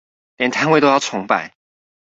[0.37, 1.53] 連攤位都要重擺